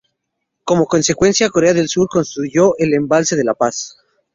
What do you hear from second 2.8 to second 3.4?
embalse